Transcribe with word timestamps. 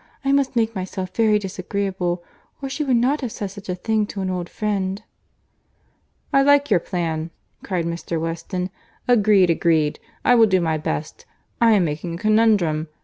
I 0.25 0.31
must 0.31 0.55
make 0.55 0.73
myself 0.73 1.15
very 1.15 1.37
disagreeable, 1.37 2.23
or 2.59 2.69
she 2.69 2.83
would 2.83 2.97
not 2.97 3.21
have 3.21 3.31
said 3.31 3.51
such 3.51 3.69
a 3.69 3.75
thing 3.75 4.07
to 4.07 4.21
an 4.21 4.31
old 4.31 4.49
friend." 4.49 5.03
"I 6.33 6.41
like 6.41 6.71
your 6.71 6.79
plan," 6.79 7.29
cried 7.63 7.85
Mr. 7.85 8.19
Weston. 8.19 8.71
"Agreed, 9.07 9.51
agreed. 9.51 9.99
I 10.25 10.33
will 10.33 10.47
do 10.47 10.59
my 10.59 10.79
best. 10.79 11.27
I 11.61 11.73
am 11.73 11.85
making 11.85 12.15
a 12.15 12.17
conundrum. 12.17 12.87